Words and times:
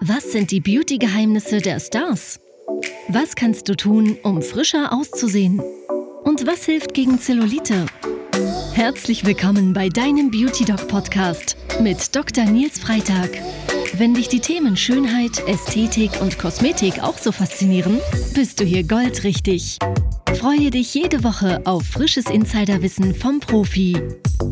Was 0.00 0.30
sind 0.30 0.52
die 0.52 0.60
Beauty-Geheimnisse 0.60 1.60
der 1.60 1.80
Stars? 1.80 2.38
Was 3.08 3.34
kannst 3.34 3.68
du 3.68 3.74
tun, 3.74 4.16
um 4.22 4.42
frischer 4.42 4.92
auszusehen? 4.92 5.60
Und 6.22 6.46
was 6.46 6.64
hilft 6.64 6.94
gegen 6.94 7.18
Zellulite? 7.18 7.86
Herzlich 8.74 9.26
willkommen 9.26 9.72
bei 9.72 9.88
deinem 9.88 10.30
Beauty 10.30 10.64
Doc 10.64 10.86
Podcast 10.86 11.56
mit 11.82 12.14
Dr. 12.14 12.44
Nils 12.44 12.78
Freitag. 12.78 13.30
Wenn 13.94 14.14
dich 14.14 14.28
die 14.28 14.38
Themen 14.38 14.76
Schönheit, 14.76 15.42
Ästhetik 15.48 16.12
und 16.20 16.38
Kosmetik 16.38 17.02
auch 17.02 17.18
so 17.18 17.32
faszinieren, 17.32 17.98
bist 18.34 18.60
du 18.60 18.64
hier 18.64 18.84
goldrichtig. 18.84 19.80
Freue 20.38 20.70
dich 20.70 20.94
jede 20.94 21.24
Woche 21.24 21.60
auf 21.66 21.82
frisches 21.82 22.26
Insiderwissen 22.26 23.16
vom 23.16 23.40
Profi. 23.40 24.00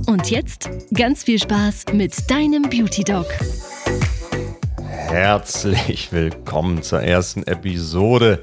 Und 0.08 0.28
jetzt 0.28 0.68
ganz 0.92 1.22
viel 1.22 1.38
Spaß 1.38 1.84
mit 1.92 2.28
deinem 2.28 2.62
Beauty 2.62 3.04
Doc. 3.04 3.26
Herzlich 5.09 6.12
willkommen 6.12 6.83
zur 6.83 7.01
ersten 7.01 7.45
Episode 7.45 8.41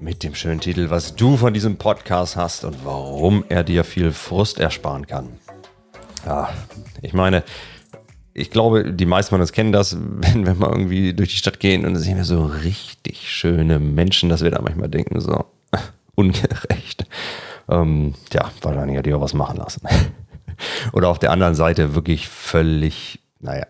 mit 0.00 0.22
dem 0.22 0.34
schönen 0.34 0.60
Titel, 0.60 0.90
was 0.90 1.16
du 1.16 1.36
von 1.36 1.52
diesem 1.52 1.76
Podcast 1.76 2.36
hast 2.36 2.64
und 2.64 2.84
warum 2.84 3.44
er 3.48 3.64
dir 3.64 3.82
viel 3.82 4.12
Frust 4.12 4.60
ersparen 4.60 5.06
kann. 5.06 5.28
Ja, 6.24 6.50
ich 7.02 7.12
meine, 7.12 7.42
ich 8.32 8.50
glaube, 8.50 8.92
die 8.92 9.06
meisten 9.06 9.30
von 9.30 9.40
uns 9.40 9.52
kennen 9.52 9.72
das, 9.72 9.96
wenn 10.00 10.46
wir 10.46 10.54
mal 10.54 10.70
irgendwie 10.70 11.12
durch 11.12 11.30
die 11.30 11.36
Stadt 11.36 11.58
gehen 11.58 11.84
und 11.84 11.96
sehen 11.96 12.16
wir 12.16 12.24
so 12.24 12.44
richtig 12.44 13.28
schöne 13.30 13.78
Menschen, 13.78 14.28
dass 14.28 14.42
wir 14.42 14.50
da 14.50 14.62
manchmal 14.62 14.88
denken, 14.88 15.20
so 15.20 15.46
ungerecht. 16.14 17.06
Ähm, 17.68 18.14
ja, 18.32 18.50
wahrscheinlich 18.62 18.98
hat 18.98 19.06
die 19.06 19.14
auch 19.14 19.20
was 19.20 19.34
machen 19.34 19.56
lassen. 19.56 19.82
Oder 20.92 21.08
auf 21.08 21.18
der 21.18 21.32
anderen 21.32 21.54
Seite 21.54 21.94
wirklich 21.94 22.28
völlig, 22.28 23.20
naja, 23.46 23.66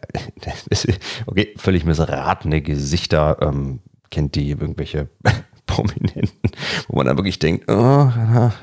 okay, 1.26 1.54
völlig 1.56 1.84
missratene 1.84 2.62
Gesichter. 2.62 3.36
Ähm, 3.40 3.80
kennt 4.10 4.34
die 4.34 4.48
irgendwelche 4.48 5.08
Prominenten, 5.66 6.50
wo 6.88 6.96
man 6.96 7.06
dann 7.06 7.16
wirklich 7.16 7.38
denkt, 7.38 7.68
oh, 7.68 8.10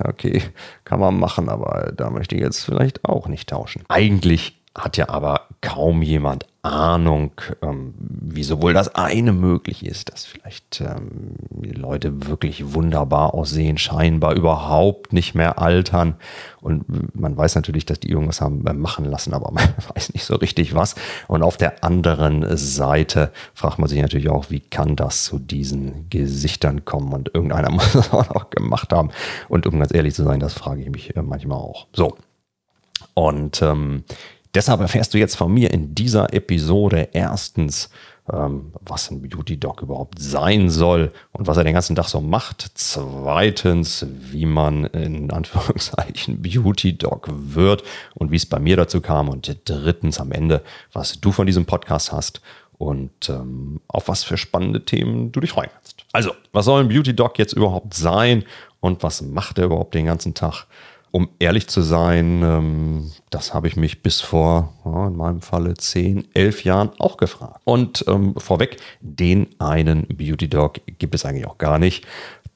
okay, 0.03 0.41
kann 0.85 0.99
man 0.99 1.19
machen, 1.19 1.49
aber 1.49 1.91
da 1.95 2.09
möchte 2.09 2.35
ich 2.35 2.41
jetzt 2.41 2.63
vielleicht 2.63 3.05
auch 3.05 3.27
nicht 3.27 3.49
tauschen. 3.49 3.83
Eigentlich 3.89 4.59
hat 4.75 4.97
ja 4.97 5.09
aber 5.09 5.47
kaum 5.61 6.01
jemand 6.01 6.47
Ahnung, 6.63 7.31
ähm, 7.61 7.93
wie 7.99 8.43
sowohl 8.43 8.73
das 8.73 8.95
eine 8.95 9.33
möglich 9.33 9.85
ist, 9.85 10.13
dass 10.13 10.25
vielleicht 10.25 10.79
ähm, 10.79 11.35
Leute 11.61 12.27
wirklich 12.27 12.73
wunderbar 12.73 13.33
aussehen, 13.33 13.77
scheinbar 13.77 14.33
überhaupt 14.33 15.11
nicht 15.11 15.35
mehr 15.35 15.59
altern. 15.59 16.15
Und 16.61 16.85
man 17.19 17.35
weiß 17.35 17.55
natürlich, 17.55 17.85
dass 17.85 17.99
die 17.99 18.09
irgendwas 18.09 18.39
haben 18.39 18.63
machen 18.79 19.03
lassen, 19.03 19.33
aber 19.33 19.51
man 19.51 19.67
weiß 19.93 20.13
nicht 20.13 20.23
so 20.23 20.35
richtig 20.35 20.73
was. 20.73 20.95
Und 21.27 21.43
auf 21.43 21.57
der 21.57 21.83
anderen 21.83 22.55
Seite 22.55 23.33
fragt 23.53 23.77
man 23.77 23.89
sich 23.89 24.01
natürlich 24.01 24.29
auch, 24.29 24.49
wie 24.49 24.61
kann 24.61 24.95
das 24.95 25.25
zu 25.25 25.39
diesen 25.39 26.09
Gesichtern 26.09 26.85
kommen? 26.85 27.11
Und 27.11 27.31
irgendeiner 27.33 27.71
muss 27.73 27.91
das 27.91 28.13
auch 28.13 28.33
noch 28.33 28.49
gemacht 28.51 28.93
haben. 28.93 29.09
Und 29.49 29.67
um 29.67 29.79
ganz 29.79 29.93
ehrlich 29.93 30.15
zu 30.15 30.23
sein, 30.23 30.39
das 30.39 30.53
frage 30.53 30.81
ich 30.81 30.89
mich 30.89 31.13
äh, 31.15 31.21
manchmal 31.21 31.57
auch. 31.57 31.87
So. 31.91 32.15
Und 33.15 33.61
ähm, 33.61 34.03
Deshalb 34.53 34.81
erfährst 34.81 35.13
du 35.13 35.17
jetzt 35.17 35.35
von 35.35 35.53
mir 35.53 35.71
in 35.71 35.95
dieser 35.95 36.33
Episode 36.33 37.09
erstens, 37.13 37.89
ähm, 38.31 38.71
was 38.81 39.09
ein 39.09 39.21
Beauty 39.21 39.57
Dog 39.57 39.81
überhaupt 39.81 40.19
sein 40.19 40.69
soll 40.69 41.11
und 41.31 41.47
was 41.47 41.57
er 41.57 41.63
den 41.63 41.73
ganzen 41.73 41.95
Tag 41.95 42.07
so 42.07 42.21
macht. 42.21 42.71
Zweitens, 42.75 44.05
wie 44.09 44.45
man 44.45 44.85
in 44.85 45.31
Anführungszeichen 45.31 46.41
Beauty 46.41 46.97
Dog 46.97 47.29
wird 47.31 47.83
und 48.13 48.31
wie 48.31 48.37
es 48.37 48.45
bei 48.45 48.59
mir 48.59 48.77
dazu 48.77 49.01
kam. 49.01 49.29
Und 49.29 49.55
drittens 49.65 50.19
am 50.19 50.31
Ende, 50.31 50.61
was 50.93 51.19
du 51.19 51.31
von 51.31 51.47
diesem 51.47 51.65
Podcast 51.65 52.11
hast 52.11 52.41
und 52.77 53.29
ähm, 53.29 53.81
auf 53.87 54.07
was 54.07 54.23
für 54.23 54.37
spannende 54.37 54.85
Themen 54.85 55.31
du 55.31 55.39
dich 55.39 55.51
freuen 55.51 55.69
kannst. 55.73 56.05
Also, 56.11 56.31
was 56.51 56.65
soll 56.65 56.81
ein 56.81 56.89
Beauty 56.89 57.15
Dog 57.15 57.39
jetzt 57.39 57.53
überhaupt 57.53 57.93
sein 57.93 58.43
und 58.79 59.03
was 59.03 59.21
macht 59.21 59.57
er 59.57 59.65
überhaupt 59.65 59.95
den 59.95 60.05
ganzen 60.05 60.33
Tag? 60.33 60.65
Um 61.13 61.29
ehrlich 61.37 61.67
zu 61.67 61.81
sein, 61.83 62.41
ähm, 62.43 63.11
das 63.29 63.53
habe 63.53 63.67
ich 63.67 63.75
mich 63.75 64.01
bis 64.01 64.19
vor, 64.19 64.73
in 64.83 65.15
meinem 65.15 65.41
Falle, 65.41 65.75
zehn, 65.75 66.27
elf 66.33 66.63
Jahren 66.63 66.89
auch 66.97 67.17
gefragt. 67.17 67.61
Und 67.65 68.03
ähm, 68.07 68.33
vorweg, 68.35 68.77
den 68.99 69.47
einen 69.59 70.07
Beauty 70.07 70.49
Dog 70.49 70.81
gibt 70.97 71.13
es 71.13 71.23
eigentlich 71.23 71.45
auch 71.45 71.59
gar 71.59 71.77
nicht. 71.77 72.07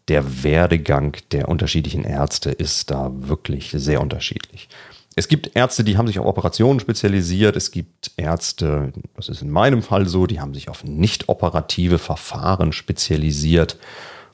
Der 0.08 0.44
Werdegang 0.44 1.16
der 1.32 1.50
unterschiedlichen 1.50 2.04
Ärzte 2.04 2.50
ist 2.50 2.90
da 2.90 3.12
wirklich 3.14 3.70
sehr 3.76 4.02
unterschiedlich. 4.02 4.70
Es 5.16 5.28
gibt 5.28 5.56
Ärzte, 5.56 5.84
die 5.84 5.96
haben 5.96 6.08
sich 6.08 6.18
auf 6.18 6.26
Operationen 6.26 6.80
spezialisiert. 6.80 7.56
Es 7.56 7.70
gibt 7.70 8.12
Ärzte, 8.18 8.92
das 9.16 9.30
ist 9.30 9.44
in 9.44 9.52
meinem 9.52 9.84
Fall 9.84 10.08
so, 10.08 10.26
die 10.26 10.40
haben 10.40 10.56
sich 10.56 10.68
auf 10.68 10.84
nicht 10.84 11.30
operative 11.30 12.00
Verfahren 12.00 12.74
spezialisiert 12.74 13.78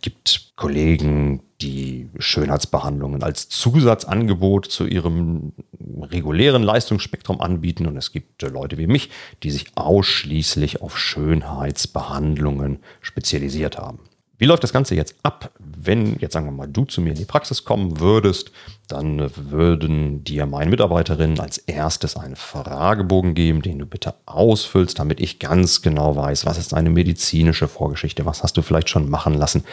gibt 0.03 0.51
Kollegen, 0.56 1.41
die 1.63 2.09
Schönheitsbehandlungen 2.19 3.24
als 3.24 3.47
Zusatzangebot 3.47 4.66
zu 4.66 4.85
ihrem 4.85 5.53
regulären 6.01 6.62
Leistungsspektrum 6.62 7.40
anbieten. 7.40 7.85
Und 7.85 7.96
es 7.97 8.12
gibt 8.12 8.41
Leute 8.41 8.78
wie 8.78 8.88
mich, 8.88 9.09
die 9.44 9.51
sich 9.51 9.68
ausschließlich 9.75 10.81
auf 10.81 10.97
Schönheitsbehandlungen 10.97 12.79
spezialisiert 13.01 13.78
haben. 13.78 14.00
Wie 14.43 14.47
läuft 14.47 14.63
das 14.63 14.73
Ganze 14.73 14.93
jetzt 14.93 15.15
ab? 15.23 15.51
Wenn 15.57 16.17
jetzt 16.19 16.33
sagen 16.33 16.47
wir 16.47 16.51
mal 16.51 16.67
du 16.67 16.83
zu 16.83 16.99
mir 16.99 17.11
in 17.11 17.15
die 17.15 17.23
Praxis 17.23 17.63
kommen 17.63 18.01
würdest, 18.01 18.51
dann 18.89 19.31
würden 19.37 20.25
dir 20.25 20.45
meine 20.47 20.69
Mitarbeiterinnen 20.69 21.39
als 21.39 21.59
erstes 21.59 22.17
einen 22.17 22.35
Fragebogen 22.35 23.35
geben, 23.35 23.61
den 23.61 23.79
du 23.79 23.85
bitte 23.85 24.15
ausfüllst, 24.25 24.99
damit 24.99 25.21
ich 25.21 25.39
ganz 25.39 25.81
genau 25.81 26.17
weiß, 26.17 26.45
was 26.45 26.57
ist 26.57 26.73
deine 26.73 26.89
medizinische 26.89 27.69
Vorgeschichte, 27.69 28.25
was 28.25 28.43
hast 28.43 28.57
du 28.57 28.63
vielleicht 28.63 28.89
schon 28.89 29.09
machen 29.09 29.33
lassen, 29.33 29.63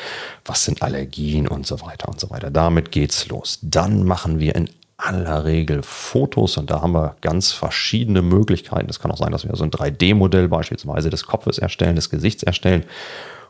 was 0.44 0.64
sind 0.64 0.82
Allergien 0.82 1.48
und 1.48 1.66
so 1.66 1.80
weiter 1.80 2.08
und 2.08 2.20
so 2.20 2.30
weiter. 2.30 2.52
Damit 2.52 2.92
geht's 2.92 3.26
los. 3.26 3.58
Dann 3.62 4.04
machen 4.04 4.38
wir 4.38 4.54
in 4.54 4.70
aller 4.98 5.46
Regel 5.46 5.82
Fotos 5.82 6.56
und 6.58 6.70
da 6.70 6.80
haben 6.80 6.92
wir 6.92 7.16
ganz 7.22 7.50
verschiedene 7.50 8.22
Möglichkeiten. 8.22 8.88
Es 8.88 9.00
kann 9.00 9.10
auch 9.10 9.18
sein, 9.18 9.32
dass 9.32 9.44
wir 9.44 9.56
so 9.56 9.64
ein 9.64 9.72
3D-Modell 9.72 10.46
beispielsweise 10.46 11.10
des 11.10 11.26
Kopfes 11.26 11.58
erstellen, 11.58 11.96
des 11.96 12.08
Gesichts 12.08 12.44
erstellen 12.44 12.84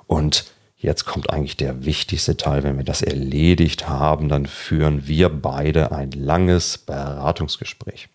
und 0.06 0.46
Jetzt 0.82 1.04
kommt 1.04 1.28
eigentlich 1.28 1.58
der 1.58 1.84
wichtigste 1.84 2.38
Teil. 2.38 2.62
Wenn 2.62 2.78
wir 2.78 2.84
das 2.84 3.02
erledigt 3.02 3.86
haben, 3.86 4.30
dann 4.30 4.46
führen 4.46 5.06
wir 5.06 5.28
beide 5.28 5.92
ein 5.92 6.10
langes 6.12 6.78
Beratungsgespräch. 6.78 8.08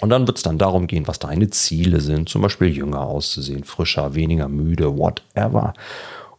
Und 0.00 0.10
dann 0.10 0.26
wird 0.26 0.36
es 0.36 0.42
dann 0.42 0.58
darum 0.58 0.86
gehen, 0.86 1.08
was 1.08 1.18
deine 1.18 1.48
Ziele 1.48 2.00
sind, 2.00 2.28
zum 2.28 2.42
Beispiel 2.42 2.68
jünger 2.68 3.00
auszusehen, 3.00 3.64
frischer, 3.64 4.14
weniger 4.14 4.48
müde, 4.48 4.98
whatever. 4.98 5.72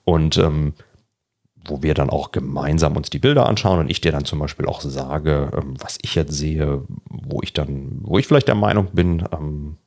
Und 0.06 0.38
ähm, 0.38 0.74
wo 1.66 1.82
wir 1.82 1.96
dann 1.96 2.12
auch 2.12 2.32
gemeinsam 2.32 2.96
uns 2.96 3.10
die 3.10 3.20
Bilder 3.20 3.48
anschauen 3.48 3.80
und 3.80 3.90
ich 3.90 4.02
dir 4.02 4.12
dann 4.12 4.26
zum 4.26 4.40
Beispiel 4.40 4.68
auch 4.68 4.82
sage, 4.82 5.52
ähm, 5.54 5.74
was 5.80 5.98
ich 6.04 6.14
jetzt 6.14 6.34
sehe, 6.34 6.84
wo 7.10 7.42
ich 7.42 7.54
dann, 7.54 8.00
wo 8.04 8.20
ich 8.20 8.28
vielleicht 8.28 8.48
der 8.48 8.56
Meinung 8.56 8.88
bin, 8.94 9.24
ähm, 9.32 9.78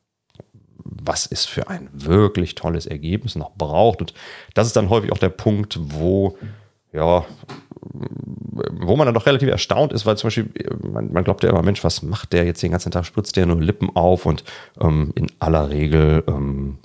was 0.85 1.27
es 1.27 1.45
für 1.45 1.69
ein 1.69 1.89
wirklich 1.93 2.55
tolles 2.55 2.87
Ergebnis 2.87 3.37
noch 3.37 3.53
braucht. 3.53 4.01
Und 4.01 4.15
das 4.55 4.67
ist 4.67 4.77
dann 4.77 4.91
häufig 4.91 5.13
auch 5.13 5.19
der 5.19 5.29
Punkt, 5.29 5.79
wo, 5.81 6.37
ja, 6.93 7.25
wo 7.83 8.97
man 8.97 9.07
dann 9.07 9.15
doch 9.15 9.27
relativ 9.27 9.49
erstaunt 9.49 9.93
ist, 9.93 10.07
weil 10.07 10.17
zum 10.17 10.29
Beispiel, 10.29 10.51
man, 10.83 11.13
man 11.13 11.25
glaubt 11.25 11.43
ja 11.43 11.51
immer, 11.51 11.63
Mensch, 11.63 11.83
was 11.85 12.03
macht 12.03 12.33
der 12.33 12.45
jetzt 12.45 12.63
den 12.63 12.73
ganzen 12.73 12.93
Tag? 12.93 13.05
Spritzt 13.05 13.37
der 13.37 13.47
nur 13.47 13.61
Lippen 13.61 13.91
auf 13.95 14.27
und 14.27 14.45
ähm, 14.81 15.13
in 15.15 15.27
aller 15.39 15.71
Regel 15.71 16.25
ähm, 16.27 16.79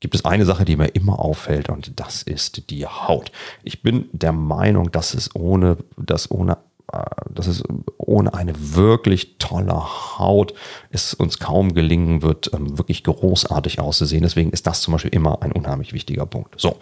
gibt 0.00 0.14
es 0.14 0.24
eine 0.24 0.44
Sache, 0.44 0.64
die 0.64 0.76
mir 0.76 0.88
immer 0.88 1.18
auffällt 1.18 1.70
und 1.70 1.98
das 1.98 2.22
ist 2.22 2.68
die 2.70 2.86
Haut. 2.86 3.32
Ich 3.62 3.82
bin 3.82 4.08
der 4.12 4.32
Meinung, 4.32 4.92
dass 4.92 5.14
es 5.14 5.34
ohne, 5.34 5.78
dass 5.96 6.30
ohne 6.30 6.58
dass 7.30 7.46
es 7.46 7.62
ohne 7.98 8.34
eine 8.34 8.52
wirklich 8.56 9.38
tolle 9.38 9.74
Haut 10.18 10.54
es 10.90 11.14
uns 11.14 11.38
kaum 11.38 11.74
gelingen 11.74 12.22
wird, 12.22 12.52
ähm, 12.52 12.78
wirklich 12.78 13.04
großartig 13.04 13.80
auszusehen. 13.80 14.22
Deswegen 14.22 14.50
ist 14.50 14.66
das 14.66 14.82
zum 14.82 14.92
Beispiel 14.92 15.14
immer 15.14 15.42
ein 15.42 15.52
unheimlich 15.52 15.92
wichtiger 15.92 16.26
Punkt. 16.26 16.60
So, 16.60 16.76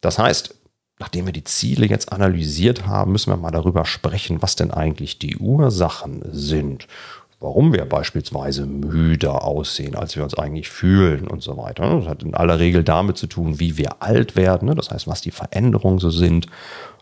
das 0.00 0.18
heißt, 0.18 0.54
nachdem 0.98 1.26
wir 1.26 1.32
die 1.32 1.44
Ziele 1.44 1.86
jetzt 1.86 2.12
analysiert 2.12 2.86
haben, 2.86 3.12
müssen 3.12 3.32
wir 3.32 3.36
mal 3.36 3.50
darüber 3.50 3.84
sprechen, 3.84 4.42
was 4.42 4.56
denn 4.56 4.70
eigentlich 4.70 5.18
die 5.18 5.36
Ursachen 5.36 6.22
sind. 6.30 6.86
Warum 7.40 7.72
wir 7.72 7.84
beispielsweise 7.86 8.66
müder 8.66 9.42
aussehen, 9.42 9.96
als 9.96 10.14
wir 10.14 10.22
uns 10.22 10.34
eigentlich 10.34 10.68
fühlen 10.68 11.26
und 11.26 11.42
so 11.42 11.56
weiter. 11.56 11.98
Das 11.98 12.06
hat 12.06 12.22
in 12.22 12.36
aller 12.36 12.60
Regel 12.60 12.84
damit 12.84 13.16
zu 13.16 13.26
tun, 13.26 13.58
wie 13.58 13.76
wir 13.76 14.00
alt 14.00 14.36
werden. 14.36 14.68
Ne? 14.68 14.76
Das 14.76 14.90
heißt, 14.90 15.08
was 15.08 15.22
die 15.22 15.32
Veränderungen 15.32 15.98
so 15.98 16.10
sind 16.10 16.46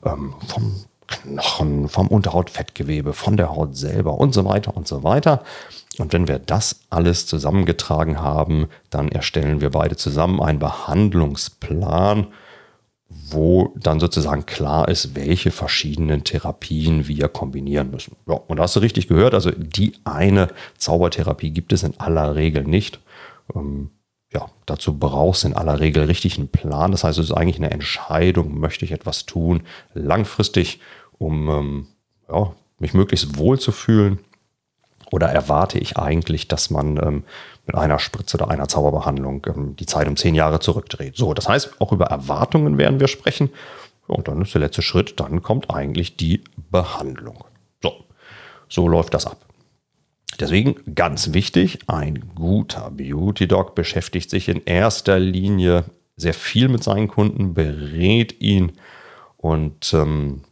ähm, 0.03 0.33
vom 0.47 0.77
Knochen, 1.11 1.89
vom 1.89 2.09
Unterhautfettgewebe, 2.09 3.12
von 3.12 3.37
der 3.37 3.51
Haut 3.51 3.77
selber 3.77 4.15
und 4.15 4.33
so 4.33 4.45
weiter 4.45 4.77
und 4.77 4.89
so 4.89 5.03
weiter. 5.03 5.43
Und 5.99 6.12
wenn 6.12 6.29
wir 6.29 6.39
das 6.39 6.81
alles 6.89 7.27
zusammengetragen 7.27 8.21
haben, 8.21 8.69
dann 8.89 9.11
erstellen 9.11 9.61
wir 9.61 9.71
beide 9.71 9.97
zusammen 9.97 10.41
einen 10.41 10.61
Behandlungsplan, 10.61 12.29
wo 13.09 13.75
dann 13.77 13.99
sozusagen 13.99 14.47
klar 14.47 14.89
ist, 14.89 15.17
welche 15.17 15.51
verschiedenen 15.51 16.23
Therapien 16.23 17.09
wir 17.09 17.29
kombinieren 17.29 17.91
müssen. 17.91 18.17
Ja, 18.27 18.35
und 18.35 18.59
da 18.59 18.62
hast 18.62 18.77
du 18.77 18.81
richtig 18.81 19.09
gehört, 19.09 19.35
also 19.35 19.51
die 19.51 19.95
eine 20.05 20.49
Zaubertherapie 20.79 21.51
gibt 21.51 21.73
es 21.73 21.83
in 21.83 21.99
aller 21.99 22.37
Regel 22.37 22.62
nicht. 22.62 23.01
Ähm, 23.55 23.91
ja, 24.33 24.47
dazu 24.65 24.97
brauchst 24.97 25.43
du 25.43 25.49
in 25.49 25.55
aller 25.55 25.81
Regel 25.81 26.05
richtig 26.05 26.39
einen 26.39 26.49
Plan. 26.49 26.93
Das 26.93 27.03
heißt, 27.03 27.19
es 27.19 27.31
ist 27.31 27.37
eigentlich 27.37 27.57
eine 27.57 27.73
Entscheidung, 27.73 28.61
möchte 28.61 28.85
ich 28.85 28.93
etwas 28.93 29.27
tun, 29.27 29.65
langfristig, 29.93 30.79
um 31.21 31.49
ähm, 31.49 31.87
ja, 32.29 32.53
mich 32.79 32.95
möglichst 32.95 33.37
wohl 33.37 33.61
zu 33.61 33.71
fühlen. 33.71 34.19
Oder 35.13 35.29
erwarte 35.29 35.79
ich 35.79 35.97
eigentlich, 35.97 36.49
dass 36.49 36.71
man 36.71 36.97
ähm, 36.97 37.25
mit 37.67 37.77
einer 37.77 37.99
Spritze 37.99 38.37
oder 38.37 38.49
einer 38.49 38.69
Zauberbehandlung 38.69 39.47
ähm, 39.49 39.77
die 39.77 39.87
Zeit 39.87 40.09
um 40.09 40.17
zehn 40.17 40.35
Jahre 40.35 40.61
zurückdreht? 40.61 41.17
So, 41.17 41.35
das 41.35 41.49
heißt, 41.49 41.81
auch 41.81 41.93
über 41.93 42.07
Erwartungen 42.07 42.79
werden 42.79 43.01
wir 43.01 43.09
sprechen. 43.09 43.51
Und 44.07 44.29
dann 44.29 44.43
ist 44.43 44.55
der 44.55 44.61
letzte 44.61 44.83
Schritt, 44.83 45.21
dann 45.21 45.43
kommt 45.43 45.71
eigentlich 45.71 46.17
die 46.17 46.43
Behandlung. 46.71 47.45
So, 47.83 48.05
so 48.69 48.89
läuft 48.89 49.15
das 49.15 49.27
ab. 49.27 49.45
Deswegen 50.39 50.95
ganz 50.95 51.35
wichtig, 51.35 51.81
ein 51.87 52.31
guter 52.35 52.91
Beauty 52.91 53.47
Dog 53.47 53.75
beschäftigt 53.75 54.31
sich 54.31 54.49
in 54.49 54.63
erster 54.65 55.19
Linie 55.19 55.85
sehr 56.17 56.35
viel 56.35 56.69
mit 56.69 56.83
seinen 56.83 57.09
Kunden, 57.09 57.53
berät 57.53 58.41
ihn 58.41 58.73
und 59.37 59.93
ähm, 59.93 60.43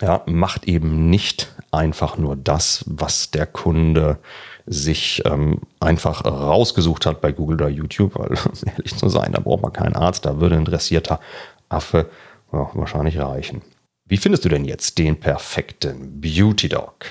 ja, 0.00 0.22
macht 0.26 0.66
eben 0.66 1.08
nicht 1.10 1.54
einfach 1.72 2.18
nur 2.18 2.36
das, 2.36 2.84
was 2.86 3.30
der 3.30 3.46
Kunde 3.46 4.18
sich 4.66 5.22
ähm, 5.24 5.60
einfach 5.80 6.24
rausgesucht 6.24 7.06
hat 7.06 7.20
bei 7.20 7.32
Google 7.32 7.56
oder 7.56 7.68
YouTube, 7.68 8.18
weil 8.18 8.36
ehrlich 8.66 8.96
zu 8.96 9.08
sein, 9.08 9.32
da 9.32 9.40
braucht 9.40 9.62
man 9.62 9.72
keinen 9.72 9.96
Arzt, 9.96 10.24
da 10.24 10.40
würde 10.40 10.56
ein 10.56 10.64
dressierter 10.64 11.20
Affe 11.68 12.10
ja, 12.52 12.70
wahrscheinlich 12.74 13.18
reichen. 13.18 13.62
Wie 14.08 14.16
findest 14.16 14.44
du 14.44 14.48
denn 14.48 14.64
jetzt 14.64 14.98
den 14.98 15.18
perfekten 15.18 16.20
Beauty 16.20 16.68
Dog? 16.68 17.06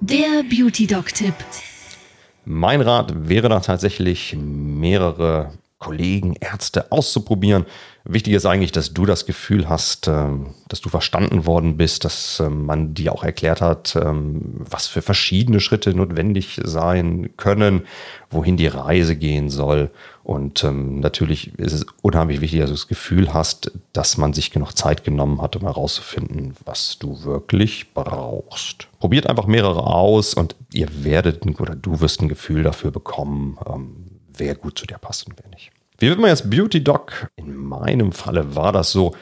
Der 0.00 0.42
Beauty 0.48 0.86
Dog 0.86 1.08
Tipp. 1.08 1.34
Mein 2.44 2.80
Rat 2.80 3.28
wäre 3.28 3.48
da 3.48 3.60
tatsächlich 3.60 4.36
mehrere 4.38 5.52
Kollegen, 5.78 6.34
Ärzte 6.40 6.90
auszuprobieren. 6.90 7.64
Wichtig 8.04 8.32
ist 8.32 8.46
eigentlich, 8.46 8.72
dass 8.72 8.94
du 8.94 9.06
das 9.06 9.26
Gefühl 9.26 9.68
hast, 9.68 10.08
ähm, 10.08 10.54
dass 10.68 10.80
du 10.80 10.88
verstanden 10.88 11.46
worden 11.46 11.76
bist, 11.76 12.04
dass 12.04 12.40
ähm, 12.40 12.66
man 12.66 12.94
dir 12.94 13.12
auch 13.12 13.22
erklärt 13.22 13.60
hat, 13.60 13.94
ähm, 13.94 14.54
was 14.58 14.88
für 14.88 15.02
verschiedene 15.02 15.60
Schritte 15.60 15.94
notwendig 15.94 16.60
sein 16.64 17.30
können, 17.36 17.82
wohin 18.30 18.56
die 18.56 18.66
Reise 18.66 19.14
gehen 19.14 19.50
soll. 19.50 19.90
Und 20.24 20.62
natürlich 20.62 21.58
ist 21.58 21.72
es 21.72 21.86
unheimlich 22.02 22.42
wichtig, 22.42 22.60
dass 22.60 22.68
du 22.68 22.74
das 22.74 22.88
Gefühl 22.88 23.32
hast, 23.32 23.72
dass 23.94 24.18
man 24.18 24.34
sich 24.34 24.50
genug 24.50 24.72
Zeit 24.76 25.02
genommen 25.02 25.40
hat, 25.40 25.56
um 25.56 25.62
herauszufinden, 25.62 26.54
was 26.66 26.98
du 26.98 27.24
wirklich 27.24 27.94
brauchst. 27.94 28.88
Probiert 28.98 29.26
einfach 29.26 29.46
mehrere 29.46 29.86
aus 29.86 30.34
und 30.34 30.54
ihr 30.74 31.02
werdet 31.02 31.46
oder 31.58 31.74
du 31.74 32.02
wirst 32.02 32.20
ein 32.20 32.28
Gefühl 32.28 32.62
dafür 32.62 32.90
bekommen, 32.90 33.56
wer 34.38 34.54
gut 34.54 34.78
zu 34.78 34.86
dir 34.86 34.98
passt 34.98 35.26
und 35.26 35.34
wer 35.40 35.50
nicht. 35.50 35.70
Wie 35.98 36.08
wird 36.08 36.18
man 36.18 36.30
jetzt 36.30 36.48
Beauty 36.48 36.82
Doc? 36.82 37.28
In 37.36 37.56
meinem 37.56 38.12
Falle 38.12 38.54
war 38.54 38.72
das 38.72 38.92
so, 38.92 39.14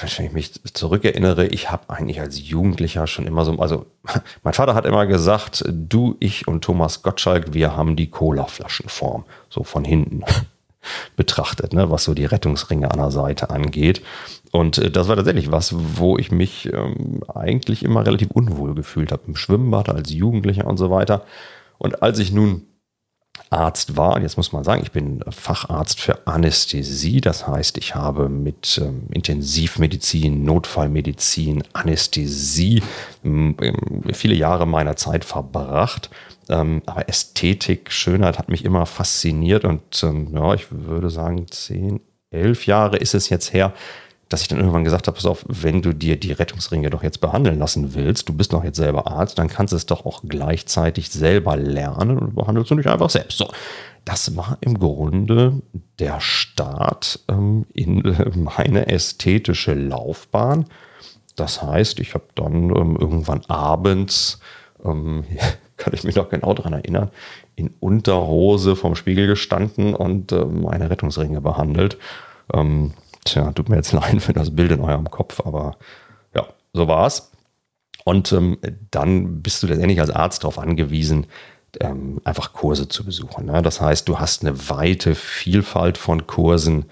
wenn 0.00 0.26
ich 0.26 0.32
mich 0.32 0.52
zurückerinnere, 0.74 1.46
ich 1.46 1.70
habe 1.70 1.90
eigentlich 1.90 2.20
als 2.20 2.40
Jugendlicher 2.48 3.06
schon 3.06 3.26
immer 3.26 3.44
so, 3.44 3.58
also 3.58 3.86
mein 4.42 4.54
Vater 4.54 4.74
hat 4.74 4.86
immer 4.86 5.06
gesagt, 5.06 5.64
du, 5.68 6.16
ich 6.20 6.48
und 6.48 6.62
Thomas 6.62 7.02
Gottschalk, 7.02 7.54
wir 7.54 7.76
haben 7.76 7.96
die 7.96 8.10
Cola-Flaschenform, 8.10 9.24
so 9.48 9.64
von 9.64 9.84
hinten 9.84 10.22
betrachtet, 11.16 11.72
ne, 11.72 11.90
was 11.90 12.04
so 12.04 12.14
die 12.14 12.26
Rettungsringe 12.26 12.90
an 12.90 12.98
der 12.98 13.10
Seite 13.10 13.50
angeht. 13.50 14.02
Und 14.52 14.78
äh, 14.78 14.90
das 14.90 15.08
war 15.08 15.16
tatsächlich 15.16 15.50
was, 15.50 15.74
wo 15.74 16.18
ich 16.18 16.30
mich 16.30 16.72
ähm, 16.72 17.22
eigentlich 17.34 17.82
immer 17.82 18.06
relativ 18.06 18.30
unwohl 18.30 18.74
gefühlt 18.74 19.12
habe, 19.12 19.22
im 19.26 19.36
Schwimmbad 19.36 19.88
als 19.88 20.10
Jugendlicher 20.10 20.66
und 20.66 20.76
so 20.76 20.90
weiter. 20.90 21.24
Und 21.78 22.02
als 22.02 22.18
ich 22.18 22.32
nun 22.32 22.66
Arzt 23.50 23.96
war. 23.96 24.20
Jetzt 24.20 24.36
muss 24.36 24.52
man 24.52 24.64
sagen, 24.64 24.82
ich 24.82 24.92
bin 24.92 25.22
Facharzt 25.28 26.00
für 26.00 26.26
Anästhesie. 26.26 27.20
Das 27.20 27.46
heißt, 27.46 27.78
ich 27.78 27.94
habe 27.94 28.28
mit 28.28 28.80
ähm, 28.82 29.04
Intensivmedizin, 29.12 30.44
Notfallmedizin, 30.44 31.62
Anästhesie 31.72 32.82
ähm, 33.24 33.56
viele 34.12 34.34
Jahre 34.34 34.66
meiner 34.66 34.96
Zeit 34.96 35.24
verbracht. 35.24 36.10
Ähm, 36.48 36.82
aber 36.86 37.08
Ästhetik, 37.08 37.90
Schönheit 37.90 38.38
hat 38.38 38.48
mich 38.48 38.64
immer 38.64 38.86
fasziniert 38.86 39.64
und 39.64 40.02
ähm, 40.02 40.28
ja, 40.32 40.54
ich 40.54 40.66
würde 40.70 41.10
sagen, 41.10 41.46
zehn, 41.50 42.00
elf 42.30 42.66
Jahre 42.66 42.98
ist 42.98 43.14
es 43.14 43.28
jetzt 43.28 43.52
her, 43.52 43.72
dass 44.28 44.42
ich 44.42 44.48
dann 44.48 44.58
irgendwann 44.58 44.84
gesagt 44.84 45.06
habe, 45.06 45.14
pass 45.14 45.26
auf, 45.26 45.44
wenn 45.46 45.82
du 45.82 45.92
dir 45.92 46.18
die 46.18 46.32
Rettungsringe 46.32 46.90
doch 46.90 47.02
jetzt 47.02 47.20
behandeln 47.20 47.58
lassen 47.58 47.94
willst, 47.94 48.28
du 48.28 48.32
bist 48.32 48.52
doch 48.52 48.64
jetzt 48.64 48.76
selber 48.76 49.06
Arzt, 49.06 49.38
dann 49.38 49.48
kannst 49.48 49.72
du 49.72 49.76
es 49.76 49.86
doch 49.86 50.04
auch 50.04 50.22
gleichzeitig 50.26 51.10
selber 51.10 51.56
lernen 51.56 52.18
und 52.18 52.34
behandelst 52.34 52.70
du 52.70 52.74
nicht 52.74 52.88
einfach 52.88 53.10
selbst. 53.10 53.38
So, 53.38 53.48
das 54.04 54.36
war 54.36 54.58
im 54.60 54.78
Grunde 54.78 55.62
der 55.98 56.20
Start 56.20 57.20
ähm, 57.28 57.66
in 57.72 58.04
äh, 58.04 58.30
meine 58.36 58.88
ästhetische 58.88 59.74
Laufbahn. 59.74 60.66
Das 61.36 61.62
heißt, 61.62 62.00
ich 62.00 62.14
habe 62.14 62.24
dann 62.34 62.70
ähm, 62.70 62.96
irgendwann 62.98 63.42
abends, 63.46 64.40
ähm, 64.84 65.24
kann 65.76 65.92
ich 65.92 66.04
mich 66.04 66.16
noch 66.16 66.30
genau 66.30 66.54
daran 66.54 66.72
erinnern, 66.72 67.10
in 67.54 67.74
Unterhose 67.80 68.74
vom 68.74 68.96
Spiegel 68.96 69.26
gestanden 69.26 69.94
und 69.94 70.32
äh, 70.32 70.44
meine 70.44 70.90
Rettungsringe 70.90 71.40
behandelt. 71.40 71.98
Ähm, 72.52 72.92
Tja, 73.26 73.52
tut 73.52 73.68
mir 73.68 73.76
jetzt 73.76 73.92
leid 73.92 74.22
für 74.22 74.32
das 74.32 74.54
Bild 74.54 74.72
in 74.72 74.80
eurem 74.80 75.10
Kopf, 75.10 75.40
aber 75.44 75.76
ja, 76.34 76.46
so 76.72 76.88
war's. 76.88 77.30
Und 78.04 78.32
ähm, 78.32 78.58
dann 78.90 79.42
bist 79.42 79.62
du 79.62 79.66
letztendlich 79.66 80.00
als 80.00 80.10
Arzt 80.10 80.44
darauf 80.44 80.58
angewiesen, 80.58 81.26
ähm, 81.80 82.20
einfach 82.24 82.52
Kurse 82.52 82.88
zu 82.88 83.04
besuchen. 83.04 83.46
Ne? 83.46 83.62
Das 83.62 83.80
heißt, 83.80 84.08
du 84.08 84.18
hast 84.18 84.42
eine 84.42 84.68
weite 84.70 85.14
Vielfalt 85.14 85.98
von 85.98 86.26
Kursen, 86.26 86.86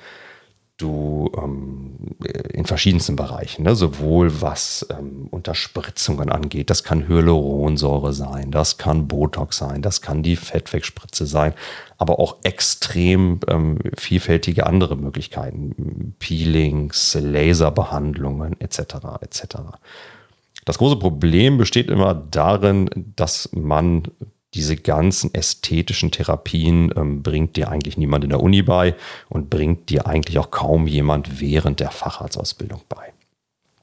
du 0.77 1.31
ähm, 1.37 2.17
in 2.53 2.65
verschiedensten 2.65 3.15
Bereichen, 3.15 3.63
ne? 3.63 3.77
sowohl 3.77 4.41
was 4.41 4.87
ähm, 4.91 5.29
Unterspritzungen 5.31 6.31
angeht, 6.31 6.69
das 6.69 6.83
kann 6.83 7.07
Hyaluronsäure 7.07 8.13
sein, 8.13 8.51
das 8.51 8.77
kann 8.77 9.07
Botox 9.07 9.59
sein, 9.59 9.83
das 9.83 10.01
kann 10.01 10.25
die 10.25 10.35
Fettwegspritze 10.35 11.27
sein, 11.27 11.55
aber 11.97 12.19
auch 12.19 12.39
extrem 12.43 13.39
ähm, 13.49 13.79
vielfältige 13.97 14.67
andere 14.67 14.97
Möglichkeiten, 14.97 16.17
Peelings, 16.19 17.17
Laserbehandlungen 17.21 18.61
etc. 18.61 18.97
etc. 19.21 19.45
Das 20.65 20.79
große 20.79 20.97
Problem 20.97 21.57
besteht 21.57 21.89
immer 21.89 22.15
darin, 22.15 22.91
dass 23.17 23.51
man 23.53 24.09
diese 24.55 24.77
ganzen 24.77 25.35
ästhetischen 25.35 26.11
Therapien 26.11 26.93
ähm, 26.97 27.23
bringt 27.23 27.57
dir 27.57 27.69
eigentlich 27.69 27.97
niemand 27.97 28.25
in 28.25 28.31
der 28.31 28.41
Uni 28.41 28.63
bei 28.63 28.95
und 29.29 29.51
bringt 29.51 29.91
dir 29.91 30.07
eigentlich 30.07 30.39
auch 30.39 30.51
kaum 30.51 30.87
jemand 30.87 31.41
während 31.41 31.81
der 31.81 31.91
Facharztausbildung 31.91 32.83
bei. 32.89 33.13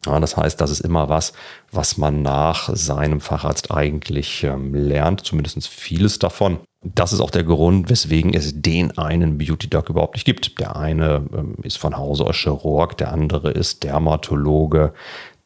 Ja, 0.05 0.19
das 0.19 0.35
heißt, 0.35 0.59
das 0.59 0.71
ist 0.71 0.79
immer 0.79 1.09
was, 1.09 1.33
was 1.71 1.97
man 1.97 2.23
nach 2.23 2.69
seinem 2.73 3.21
Facharzt 3.21 3.69
eigentlich 3.71 4.43
ähm, 4.43 4.73
lernt, 4.73 5.21
zumindest 5.21 5.67
vieles 5.67 6.17
davon. 6.17 6.59
Das 6.83 7.13
ist 7.13 7.19
auch 7.19 7.29
der 7.29 7.43
Grund, 7.43 7.91
weswegen 7.91 8.33
es 8.33 8.59
den 8.59 8.97
einen 8.97 9.37
Beauty 9.37 9.69
Doc 9.69 9.89
überhaupt 9.89 10.15
nicht 10.15 10.25
gibt. 10.25 10.59
Der 10.59 10.75
eine 10.75 11.27
ähm, 11.31 11.53
ist 11.61 11.77
von 11.77 11.95
Hause 11.95 12.25
aus 12.25 12.35
Chirurg, 12.35 12.97
der 12.97 13.11
andere 13.11 13.51
ist 13.51 13.83
Dermatologe, 13.83 14.93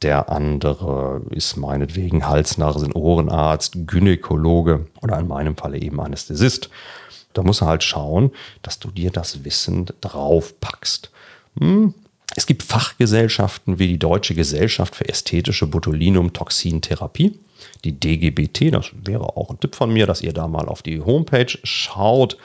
der 0.01 0.29
andere 0.29 1.21
ist 1.31 1.55
meinetwegen 1.57 2.27
Hals-, 2.27 2.57
Nasen-, 2.57 2.93
Ohrenarzt, 2.93 3.87
Gynäkologe 3.87 4.87
oder 5.01 5.19
in 5.19 5.27
meinem 5.27 5.55
Falle 5.57 5.79
eben 5.79 5.99
Anästhesist. 5.99 6.69
Da 7.33 7.43
musst 7.43 7.61
du 7.61 7.65
halt 7.65 7.83
schauen, 7.83 8.31
dass 8.61 8.79
du 8.79 8.91
dir 8.91 9.11
das 9.11 9.43
Wissen 9.43 9.87
draufpackst. 10.01 11.11
Hm. 11.59 11.93
Es 12.35 12.45
gibt 12.45 12.63
Fachgesellschaften 12.63 13.79
wie 13.79 13.87
die 13.87 13.99
Deutsche 13.99 14.35
Gesellschaft 14.35 14.95
für 14.95 15.07
ästhetische 15.07 15.67
Botulinumtoxintherapie, 15.67 17.39
die 17.83 17.97
DGBT. 17.97 18.73
Das 18.73 18.91
wäre 18.93 19.37
auch 19.37 19.51
ein 19.51 19.59
Tipp 19.59 19.75
von 19.75 19.93
mir, 19.93 20.05
dass 20.05 20.21
ihr 20.21 20.33
da 20.33 20.47
mal 20.47 20.67
auf 20.67 20.81
die 20.81 21.01
Homepage 21.01 21.57
schaut. 21.63 22.37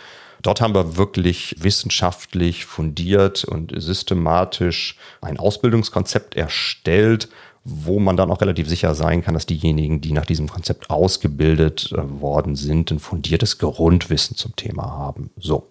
Dort 0.43 0.61
haben 0.61 0.75
wir 0.75 0.97
wirklich 0.97 1.57
wissenschaftlich 1.59 2.65
fundiert 2.65 3.45
und 3.45 3.73
systematisch 3.77 4.97
ein 5.21 5.39
Ausbildungskonzept 5.39 6.35
erstellt, 6.35 7.29
wo 7.65 8.01
man 8.01 8.17
dann 8.17 8.31
auch 8.31 8.41
relativ 8.41 8.69
sicher 8.69 8.95
sein 8.95 9.23
kann, 9.23 9.35
dass 9.35 9.45
diejenigen, 9.45 10.01
die 10.01 10.13
nach 10.13 10.25
diesem 10.25 10.49
Konzept 10.49 10.89
ausgebildet 10.89 11.93
äh, 11.93 12.21
worden 12.21 12.57
sind, 12.57 12.91
ein 12.91 13.01
fundiertes 13.01 13.59
Grundwissen 13.59 14.37
zum 14.37 14.57
Thema 14.57 14.85
haben. 14.85 15.31
So. 15.37 15.69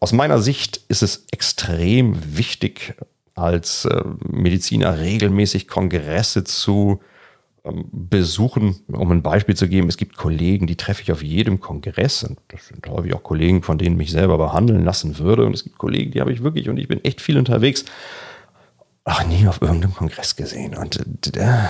Aus 0.00 0.12
meiner 0.12 0.40
Sicht 0.40 0.80
ist 0.88 1.02
es 1.02 1.26
extrem 1.30 2.36
wichtig, 2.36 2.94
als 3.34 3.84
äh, 3.84 4.02
Mediziner 4.26 4.98
regelmäßig 4.98 5.68
Kongresse 5.68 6.44
zu 6.44 7.00
ähm, 7.00 7.15
besuchen. 7.92 8.76
Um 8.88 9.10
ein 9.12 9.22
Beispiel 9.22 9.56
zu 9.56 9.68
geben, 9.68 9.88
es 9.88 9.96
gibt 9.96 10.16
Kollegen, 10.16 10.66
die 10.66 10.76
treffe 10.76 11.02
ich 11.02 11.12
auf 11.12 11.22
jedem 11.22 11.60
Kongress 11.60 12.24
und 12.24 12.38
das 12.48 12.68
sind 12.68 12.86
häufig 12.88 13.14
auch 13.14 13.22
Kollegen, 13.22 13.62
von 13.62 13.78
denen 13.78 13.96
mich 13.96 14.10
selber 14.10 14.38
behandeln 14.38 14.84
lassen 14.84 15.18
würde. 15.18 15.44
Und 15.46 15.54
es 15.54 15.64
gibt 15.64 15.78
Kollegen, 15.78 16.12
die 16.12 16.20
habe 16.20 16.32
ich 16.32 16.42
wirklich 16.42 16.68
und 16.68 16.76
ich 16.78 16.88
bin 16.88 17.04
echt 17.04 17.20
viel 17.20 17.38
unterwegs. 17.38 17.84
Ach, 19.04 19.24
nie 19.26 19.46
auf 19.46 19.62
irgendeinem 19.62 19.94
Kongress 19.94 20.36
gesehen. 20.36 20.74
Und 20.76 20.96
äh, 21.36 21.68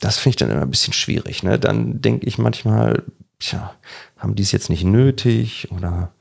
das 0.00 0.18
finde 0.18 0.30
ich 0.30 0.36
dann 0.36 0.50
immer 0.50 0.62
ein 0.62 0.70
bisschen 0.70 0.92
schwierig. 0.92 1.42
Ne? 1.42 1.58
Dann 1.58 2.00
denke 2.02 2.26
ich 2.26 2.36
manchmal, 2.38 3.02
tja, 3.38 3.74
haben 4.18 4.34
die 4.34 4.42
es 4.42 4.52
jetzt 4.52 4.68
nicht 4.68 4.84
nötig 4.84 5.68
oder 5.70 6.12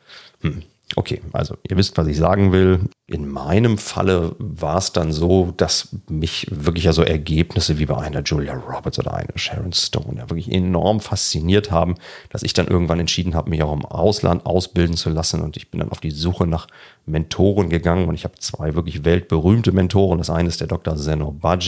Hm. 0.44 0.63
Okay, 0.96 1.22
also 1.32 1.58
ihr 1.68 1.76
wisst, 1.78 1.98
was 1.98 2.08
ich 2.08 2.18
sagen 2.18 2.52
will. 2.52 2.82
In 3.08 3.28
meinem 3.28 3.78
Falle 3.78 4.36
war 4.38 4.78
es 4.78 4.92
dann 4.92 5.12
so, 5.12 5.54
dass 5.58 5.96
mich 6.08 6.48
wirklich 6.52 6.84
ja 6.84 6.94
so 6.94 7.02
Ergebnisse 7.02 7.80
wie 7.80 7.86
bei 7.86 7.98
einer 7.98 8.22
Julia 8.22 8.54
Roberts 8.54 9.00
oder 9.00 9.14
einer 9.14 9.36
Sharon 9.36 9.74
Stone 9.74 10.18
ja 10.18 10.30
wirklich 10.30 10.52
enorm 10.52 11.00
fasziniert 11.00 11.72
haben, 11.72 11.96
dass 12.30 12.44
ich 12.44 12.54
dann 12.54 12.68
irgendwann 12.68 13.00
entschieden 13.00 13.34
habe, 13.34 13.50
mich 13.50 13.64
auch 13.64 13.74
im 13.74 13.86
Ausland 13.86 14.46
ausbilden 14.46 14.96
zu 14.96 15.10
lassen 15.10 15.42
und 15.42 15.58
ich 15.58 15.72
bin 15.72 15.80
dann 15.80 15.90
auf 15.90 16.00
die 16.00 16.12
Suche 16.12 16.46
nach 16.46 16.68
Mentoren 17.06 17.70
gegangen 17.70 18.08
und 18.08 18.16
ich 18.16 18.24
habe 18.24 18.38
zwei 18.38 18.76
wirklich 18.76 19.04
weltberühmte 19.04 19.72
Mentoren. 19.72 20.20
Das 20.20 20.30
eine 20.30 20.50
ist 20.50 20.62
der 20.62 20.68
Dr. 20.68 20.96
Zeno 20.96 21.36
das 21.42 21.66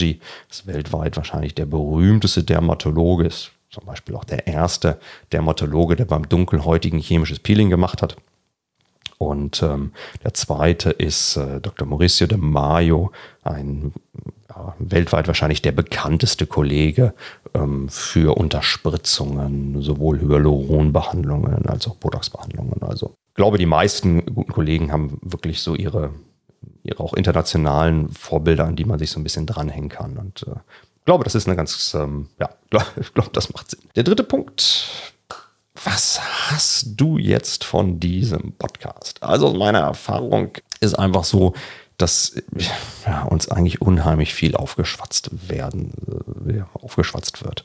ist 0.50 0.66
weltweit 0.66 1.16
wahrscheinlich 1.16 1.54
der 1.54 1.66
berühmteste 1.66 2.44
Dermatologe, 2.44 3.26
ist 3.26 3.50
zum 3.70 3.84
Beispiel 3.84 4.14
auch 4.14 4.24
der 4.24 4.46
erste 4.46 4.98
Dermatologe, 5.32 5.96
der 5.96 6.04
beim 6.04 6.28
Dunkelhäutigen 6.28 7.00
chemisches 7.00 7.40
Peeling 7.40 7.70
gemacht 7.70 8.02
hat. 8.02 8.16
Und 9.18 9.62
ähm, 9.62 9.92
der 10.24 10.34
zweite 10.34 10.90
ist 10.90 11.36
äh, 11.36 11.60
Dr. 11.60 11.86
Mauricio 11.86 12.26
de 12.26 12.38
Mayo, 12.38 13.12
ein 13.42 13.92
ja, 14.48 14.74
weltweit 14.78 15.26
wahrscheinlich 15.26 15.62
der 15.62 15.72
bekannteste 15.72 16.46
Kollege 16.46 17.14
ähm, 17.54 17.88
für 17.88 18.36
Unterspritzungen, 18.36 19.80
sowohl 19.82 20.20
Hyaluronbehandlungen 20.20 21.66
als 21.66 21.86
auch 21.86 21.96
Botox-Behandlungen. 21.96 22.82
Also 22.82 23.14
ich 23.28 23.34
glaube, 23.34 23.58
die 23.58 23.66
meisten 23.66 24.24
guten 24.34 24.52
Kollegen 24.52 24.92
haben 24.92 25.18
wirklich 25.22 25.62
so 25.62 25.74
ihre, 25.74 26.10
ihre 26.82 27.02
auch 27.02 27.14
internationalen 27.14 28.10
Vorbilder, 28.10 28.66
an 28.66 28.76
die 28.76 28.84
man 28.84 28.98
sich 28.98 29.10
so 29.10 29.20
ein 29.20 29.24
bisschen 29.24 29.46
dranhängen 29.46 29.88
kann. 29.88 30.18
Und 30.18 30.42
äh, 30.46 30.56
ich 30.98 31.04
glaube, 31.04 31.24
das 31.24 31.34
ist 31.34 31.46
eine 31.46 31.56
ganz, 31.56 31.94
ähm, 31.94 32.28
ja, 32.40 32.50
ich 33.00 33.14
glaube, 33.14 33.30
das 33.32 33.52
macht 33.52 33.70
Sinn. 33.70 33.80
Der 33.94 34.04
dritte 34.04 34.24
Punkt, 34.24 35.14
was 35.86 36.20
hast 36.20 37.00
du 37.00 37.16
jetzt 37.16 37.64
von 37.64 38.00
diesem 38.00 38.52
Podcast? 38.58 39.22
Also 39.22 39.54
meine 39.54 39.78
Erfahrung 39.78 40.50
ist 40.80 40.98
einfach 40.98 41.22
so, 41.22 41.54
dass 41.96 42.42
ja, 43.06 43.22
uns 43.22 43.48
eigentlich 43.48 43.80
unheimlich 43.80 44.34
viel 44.34 44.56
aufgeschwatzt 44.56 45.30
werden, 45.48 45.92
äh, 46.48 46.62
aufgeschwatzt 46.74 47.44
wird. 47.44 47.64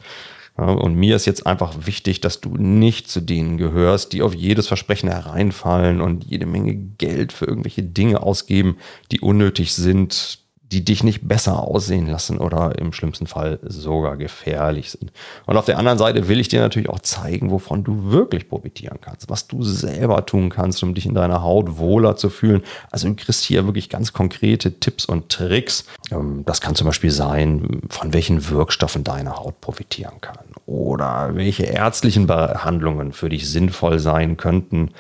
Ja, 0.56 0.66
und 0.66 0.96
mir 0.96 1.16
ist 1.16 1.26
jetzt 1.26 1.48
einfach 1.48 1.88
wichtig, 1.88 2.22
dass 2.22 2.42
du 2.42 2.58
nicht 2.58 3.10
zu 3.10 3.22
denen 3.22 3.58
gehörst, 3.58 4.14
die 4.14 4.22
auf 4.22 4.36
jedes 4.36 4.68
Versprechen 4.68 5.10
hereinfallen 5.10 6.00
und 6.00 6.24
jede 6.24 6.46
Menge 6.46 6.76
Geld 6.76 7.34
für 7.34 7.46
irgendwelche 7.46 7.84
Dinge 7.84 8.22
ausgeben, 8.22 8.78
die 9.12 9.20
unnötig 9.20 9.74
sind, 9.74 10.41
die 10.72 10.86
dich 10.86 11.04
nicht 11.04 11.28
besser 11.28 11.60
aussehen 11.60 12.08
lassen 12.08 12.38
oder 12.38 12.78
im 12.80 12.94
schlimmsten 12.94 13.28
Fall 13.28 13.60
sogar 13.64 14.16
gefährlich 14.16 14.92
sind. 14.92 15.12
Und 15.46 15.58
auf 15.58 15.66
der 15.66 15.78
anderen 15.78 15.98
Seite 15.98 16.28
will 16.28 16.40
ich 16.40 16.48
dir 16.48 16.62
natürlich 16.62 16.90
auch 16.90 17.00
zeigen, 17.00 17.52
wovon 17.52 17.84
du 17.84 18.12
wirklich 18.12 18.48
profitieren 18.48 19.00
kannst, 19.02 19.30
was 19.30 19.48
du 19.48 19.64
selber 19.64 20.26
tun 20.26 20.50
kannst, 20.50 20.82
um 20.84 20.94
dich 20.94 21.06
in 21.06 21.14
deiner 21.14 21.44
Haut 21.44 21.78
wohler 21.78 22.16
zu 22.16 22.30
fühlen. 22.30 22.64
Also 22.90 23.08
du 23.08 23.16
kriegst 23.16 23.44
hier 23.44 23.66
wirklich 23.66 23.90
ganz 23.90 24.14
konkrete 24.14 24.80
Tipps 24.80 25.06
und 25.06 25.30
Tricks. 25.30 25.86
Ähm, 26.12 26.44
das 26.46 26.62
kann 26.62 26.76
zum 26.76 26.88
Beispiel 26.88 27.12
sein, 27.12 27.82
von 27.90 28.14
welchen 28.14 28.50
Wirkstoffen 28.50 29.04
deine 29.04 29.36
Haut 29.38 29.60
profitieren 29.60 30.22
kann 30.22 30.40
oder 30.66 31.32
welche 31.34 31.64
ärztlichen 31.64 32.28
Behandlungen 32.28 33.12
für 33.12 33.30
dich 33.30 33.50
sinnvoll 33.50 34.00
sein 34.00 34.38
könnten 34.38 34.92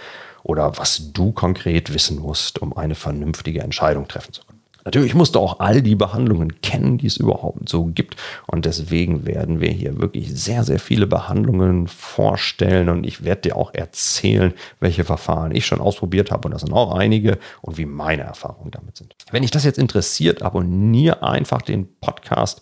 oder 0.44 0.78
was 0.78 1.13
du 1.13 1.32
konkret 1.32 1.94
wissen 1.94 2.20
musst, 2.20 2.62
um 2.62 2.75
eine 2.75 2.96
vernünftige 2.96 3.62
Entscheidung 3.62 4.08
treffen 4.08 4.34
zu 4.34 4.42
können. 4.44 4.50
Natürlich 4.83 5.13
musst 5.13 5.35
du 5.35 5.39
auch 5.39 5.59
all 5.59 5.81
die 5.81 5.95
Behandlungen 5.95 6.61
kennen, 6.61 6.97
die 6.97 7.07
es 7.07 7.17
überhaupt 7.17 7.69
so 7.69 7.85
gibt. 7.85 8.15
Und 8.47 8.65
deswegen 8.65 9.25
werden 9.25 9.61
wir 9.61 9.69
hier 9.69 10.00
wirklich 10.00 10.33
sehr, 10.33 10.63
sehr 10.63 10.79
viele 10.79 11.07
Behandlungen 11.07 11.88
vorstellen. 11.88 12.89
Und 12.89 13.05
ich 13.05 13.23
werde 13.23 13.41
dir 13.41 13.57
auch 13.57 13.73
erzählen, 13.73 14.53
welche 14.79 15.03
Verfahren 15.03 15.53
ich 15.53 15.65
schon 15.65 15.81
ausprobiert 15.81 16.31
habe. 16.31 16.47
Und 16.47 16.53
das 16.53 16.61
sind 16.61 16.73
auch 16.73 16.95
einige 16.95 17.38
und 17.61 17.77
wie 17.77 17.85
meine 17.85 18.23
Erfahrungen 18.23 18.71
damit 18.71 18.97
sind. 18.97 19.15
Wenn 19.31 19.43
dich 19.43 19.51
das 19.51 19.63
jetzt 19.63 19.79
interessiert, 19.79 20.41
abonniere 20.41 21.23
einfach 21.23 21.61
den 21.61 21.88
Podcast. 22.00 22.61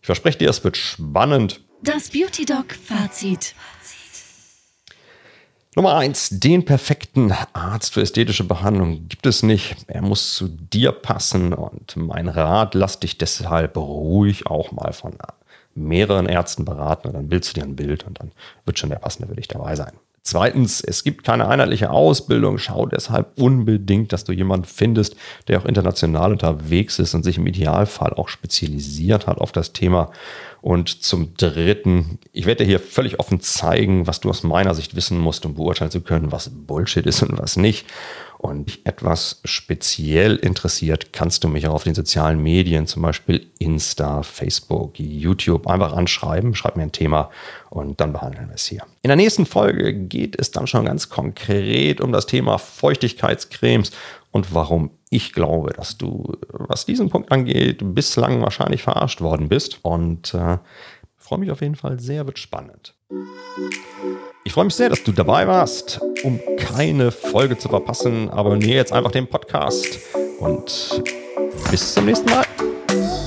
Ich 0.00 0.06
verspreche 0.06 0.38
dir, 0.38 0.50
es 0.50 0.64
wird 0.64 0.76
spannend. 0.76 1.60
Das 1.82 2.10
Beauty 2.10 2.44
Doc 2.44 2.72
Fazit. 2.72 3.54
Nummer 5.76 5.96
eins, 5.96 6.30
den 6.30 6.64
perfekten 6.64 7.32
Arzt 7.52 7.94
für 7.94 8.02
ästhetische 8.02 8.42
Behandlung 8.42 9.06
gibt 9.08 9.24
es 9.26 9.44
nicht. 9.44 9.76
Er 9.86 10.02
muss 10.02 10.34
zu 10.34 10.48
dir 10.48 10.90
passen 10.90 11.52
und 11.52 11.96
mein 11.96 12.26
Rat, 12.26 12.74
lass 12.74 12.98
dich 12.98 13.18
deshalb 13.18 13.76
ruhig 13.76 14.48
auch 14.48 14.72
mal 14.72 14.92
von 14.92 15.12
mehreren 15.76 16.26
Ärzten 16.26 16.64
beraten 16.64 17.06
und 17.06 17.14
dann 17.14 17.28
bildest 17.28 17.56
du 17.56 17.60
dir 17.60 17.66
ein 17.66 17.76
Bild 17.76 18.04
und 18.04 18.18
dann 18.18 18.32
wird 18.64 18.80
schon 18.80 18.90
der 18.90 18.98
passende 18.98 19.28
für 19.28 19.36
dich 19.36 19.46
dabei 19.46 19.76
sein. 19.76 19.92
Zweitens, 20.22 20.82
es 20.82 21.02
gibt 21.02 21.24
keine 21.24 21.48
einheitliche 21.48 21.90
Ausbildung. 21.90 22.58
Schau 22.58 22.86
deshalb 22.86 23.38
unbedingt, 23.38 24.12
dass 24.12 24.24
du 24.24 24.32
jemanden 24.32 24.66
findest, 24.66 25.16
der 25.48 25.58
auch 25.58 25.64
international 25.64 26.32
unterwegs 26.32 26.98
ist 26.98 27.14
und 27.14 27.22
sich 27.22 27.38
im 27.38 27.46
Idealfall 27.46 28.12
auch 28.12 28.28
spezialisiert 28.28 29.26
hat 29.26 29.38
auf 29.38 29.50
das 29.50 29.72
Thema. 29.72 30.10
Und 30.60 31.02
zum 31.02 31.34
Dritten, 31.36 32.18
ich 32.32 32.44
werde 32.44 32.64
dir 32.64 32.68
hier 32.68 32.80
völlig 32.80 33.18
offen 33.18 33.40
zeigen, 33.40 34.06
was 34.06 34.20
du 34.20 34.28
aus 34.28 34.42
meiner 34.42 34.74
Sicht 34.74 34.94
wissen 34.94 35.18
musst, 35.18 35.46
um 35.46 35.54
beurteilen 35.54 35.90
zu 35.90 36.02
können, 36.02 36.32
was 36.32 36.50
Bullshit 36.50 37.06
ist 37.06 37.22
und 37.22 37.38
was 37.38 37.56
nicht. 37.56 37.86
Und 38.42 38.68
dich 38.68 38.86
etwas 38.86 39.42
speziell 39.44 40.36
interessiert, 40.36 41.12
kannst 41.12 41.44
du 41.44 41.48
mich 41.48 41.68
auch 41.68 41.74
auf 41.74 41.84
den 41.84 41.94
sozialen 41.94 42.42
Medien, 42.42 42.86
zum 42.86 43.02
Beispiel 43.02 43.46
Insta, 43.58 44.22
Facebook, 44.22 44.98
YouTube, 44.98 45.66
einfach 45.66 45.92
anschreiben, 45.92 46.54
schreib 46.54 46.74
mir 46.74 46.84
ein 46.84 46.92
Thema 46.92 47.28
und 47.68 48.00
dann 48.00 48.14
behandeln 48.14 48.48
wir 48.48 48.54
es 48.54 48.64
hier. 48.64 48.82
In 49.02 49.08
der 49.08 49.16
nächsten 49.16 49.44
Folge 49.44 49.92
geht 49.92 50.40
es 50.40 50.52
dann 50.52 50.66
schon 50.66 50.86
ganz 50.86 51.10
konkret 51.10 52.00
um 52.00 52.12
das 52.12 52.24
Thema 52.24 52.56
Feuchtigkeitscremes 52.56 53.90
und 54.32 54.54
warum 54.54 54.90
ich 55.10 55.34
glaube, 55.34 55.74
dass 55.74 55.98
du, 55.98 56.32
was 56.48 56.86
diesen 56.86 57.10
Punkt 57.10 57.32
angeht, 57.32 57.80
bislang 57.94 58.40
wahrscheinlich 58.40 58.82
verarscht 58.82 59.20
worden 59.20 59.48
bist. 59.48 59.80
Und 59.82 60.32
äh, 60.34 60.58
freue 61.16 61.40
mich 61.40 61.50
auf 61.50 61.60
jeden 61.60 61.74
Fall 61.74 62.00
sehr, 62.00 62.26
wird 62.26 62.38
spannend. 62.38 62.94
Ich 64.42 64.54
freue 64.54 64.64
mich 64.64 64.74
sehr, 64.74 64.88
dass 64.88 65.02
du 65.02 65.12
dabei 65.12 65.46
warst. 65.46 66.00
Um 66.24 66.40
keine 66.56 67.10
Folge 67.10 67.58
zu 67.58 67.68
verpassen, 67.68 68.30
abonniere 68.30 68.76
jetzt 68.76 68.92
einfach 68.92 69.12
den 69.12 69.26
Podcast 69.26 69.98
und 70.38 71.02
bis 71.70 71.94
zum 71.94 72.06
nächsten 72.06 72.30
Mal. 72.30 72.44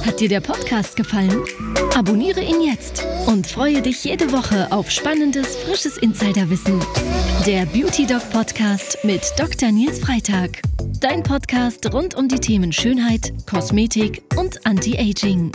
Hat 0.05 0.19
dir 0.19 0.27
der 0.27 0.41
Podcast 0.41 0.95
gefallen? 0.95 1.43
Abonniere 1.95 2.41
ihn 2.41 2.61
jetzt 2.61 3.05
und 3.27 3.45
freue 3.45 3.81
dich 3.81 4.03
jede 4.03 4.31
Woche 4.31 4.67
auf 4.71 4.89
spannendes, 4.89 5.55
frisches 5.57 5.97
Insiderwissen. 5.97 6.79
Der 7.45 7.67
Beauty 7.67 8.07
Doc 8.07 8.27
Podcast 8.31 8.97
mit 9.03 9.21
Dr. 9.37 9.71
Nils 9.71 9.99
Freitag. 9.99 10.61
Dein 10.99 11.21
Podcast 11.21 11.93
rund 11.93 12.15
um 12.15 12.27
die 12.27 12.39
Themen 12.39 12.71
Schönheit, 12.71 13.33
Kosmetik 13.49 14.23
und 14.35 14.65
Anti-Aging. 14.65 15.51